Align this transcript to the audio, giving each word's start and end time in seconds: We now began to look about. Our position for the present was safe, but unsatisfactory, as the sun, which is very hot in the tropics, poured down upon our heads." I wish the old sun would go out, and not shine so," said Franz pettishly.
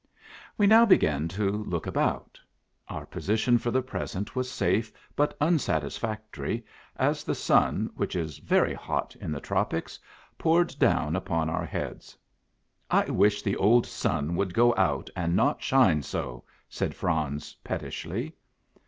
We 0.57 0.65
now 0.65 0.83
began 0.87 1.27
to 1.27 1.51
look 1.51 1.85
about. 1.85 2.39
Our 2.87 3.05
position 3.05 3.59
for 3.59 3.69
the 3.69 3.83
present 3.83 4.35
was 4.35 4.49
safe, 4.49 4.91
but 5.15 5.37
unsatisfactory, 5.39 6.65
as 6.95 7.23
the 7.23 7.35
sun, 7.35 7.91
which 7.93 8.15
is 8.15 8.39
very 8.39 8.73
hot 8.73 9.15
in 9.21 9.31
the 9.31 9.39
tropics, 9.39 9.99
poured 10.39 10.75
down 10.79 11.15
upon 11.15 11.51
our 11.51 11.65
heads." 11.65 12.17
I 12.89 13.11
wish 13.11 13.43
the 13.43 13.57
old 13.57 13.85
sun 13.85 14.35
would 14.37 14.55
go 14.55 14.73
out, 14.75 15.11
and 15.15 15.35
not 15.35 15.61
shine 15.61 16.01
so," 16.01 16.45
said 16.67 16.95
Franz 16.95 17.55
pettishly. 17.63 18.33